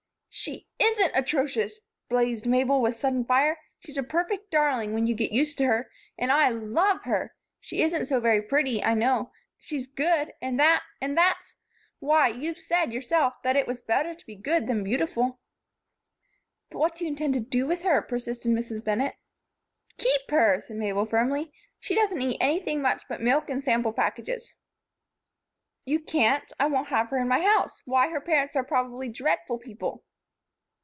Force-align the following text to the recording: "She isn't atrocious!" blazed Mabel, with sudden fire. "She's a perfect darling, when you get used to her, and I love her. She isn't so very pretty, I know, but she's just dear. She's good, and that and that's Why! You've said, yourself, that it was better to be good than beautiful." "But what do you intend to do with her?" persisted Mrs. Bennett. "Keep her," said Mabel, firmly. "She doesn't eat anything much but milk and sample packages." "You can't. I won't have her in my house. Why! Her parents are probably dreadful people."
"She 0.33 0.65
isn't 0.79 1.11
atrocious!" 1.13 1.81
blazed 2.07 2.45
Mabel, 2.45 2.81
with 2.81 2.95
sudden 2.95 3.25
fire. 3.25 3.59
"She's 3.79 3.97
a 3.97 4.01
perfect 4.01 4.49
darling, 4.49 4.93
when 4.93 5.05
you 5.05 5.13
get 5.13 5.33
used 5.33 5.57
to 5.57 5.65
her, 5.65 5.91
and 6.17 6.31
I 6.31 6.47
love 6.47 7.03
her. 7.03 7.35
She 7.59 7.81
isn't 7.81 8.05
so 8.05 8.21
very 8.21 8.41
pretty, 8.41 8.81
I 8.81 8.93
know, 8.93 9.23
but 9.23 9.31
she's 9.57 9.87
just 9.87 9.95
dear. 9.97 10.07
She's 10.07 10.09
good, 10.27 10.33
and 10.41 10.57
that 10.57 10.83
and 11.01 11.17
that's 11.17 11.55
Why! 11.99 12.29
You've 12.29 12.59
said, 12.59 12.93
yourself, 12.93 13.33
that 13.43 13.57
it 13.57 13.67
was 13.67 13.81
better 13.81 14.15
to 14.15 14.25
be 14.25 14.37
good 14.37 14.67
than 14.67 14.85
beautiful." 14.85 15.41
"But 16.69 16.79
what 16.79 16.95
do 16.95 17.03
you 17.03 17.09
intend 17.09 17.33
to 17.33 17.41
do 17.41 17.67
with 17.67 17.81
her?" 17.81 18.01
persisted 18.01 18.51
Mrs. 18.53 18.81
Bennett. 18.81 19.15
"Keep 19.97 20.31
her," 20.31 20.61
said 20.61 20.77
Mabel, 20.77 21.05
firmly. 21.05 21.51
"She 21.77 21.93
doesn't 21.93 22.21
eat 22.21 22.37
anything 22.39 22.81
much 22.81 23.03
but 23.09 23.19
milk 23.19 23.49
and 23.49 23.61
sample 23.65 23.91
packages." 23.91 24.53
"You 25.83 25.99
can't. 25.99 26.53
I 26.57 26.67
won't 26.67 26.87
have 26.87 27.09
her 27.09 27.17
in 27.17 27.27
my 27.27 27.41
house. 27.41 27.81
Why! 27.83 28.07
Her 28.09 28.21
parents 28.21 28.55
are 28.55 28.63
probably 28.63 29.09
dreadful 29.09 29.59
people." 29.59 30.05